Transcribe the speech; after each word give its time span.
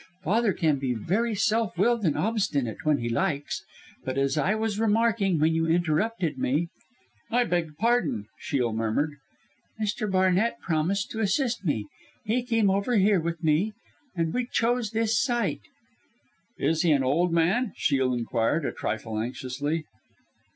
Father 0.23 0.51
can 0.51 0.79
be 0.79 0.95
very 0.95 1.35
self 1.35 1.77
willed 1.77 2.03
and 2.05 2.17
obstinate, 2.17 2.83
when 2.83 2.97
he 2.97 3.07
likes. 3.07 3.63
But 4.03 4.17
as 4.17 4.35
I 4.35 4.55
was 4.55 4.79
remarking 4.79 5.37
when 5.39 5.53
you 5.53 5.67
interrupted 5.67 6.39
me" 6.39 6.69
"I 7.31 7.43
beg 7.43 7.77
pardon!" 7.77 8.25
Shiel 8.39 8.73
murmured. 8.73 9.11
"Mr. 9.79 10.11
Barnett 10.11 10.59
promised 10.59 11.11
to 11.11 11.19
assist 11.19 11.63
me. 11.65 11.85
He 12.25 12.41
came 12.41 12.71
over 12.71 12.95
here 12.95 13.19
with 13.19 13.43
me, 13.43 13.73
and 14.15 14.33
we 14.33 14.47
chose 14.47 14.89
this 14.89 15.21
site." 15.21 15.61
"Is 16.57 16.81
he 16.81 16.91
an 16.93 17.03
old 17.03 17.31
man?" 17.31 17.71
Shiel 17.75 18.11
inquired, 18.11 18.65
a 18.65 18.71
trifle 18.71 19.19
anxiously. 19.21 19.85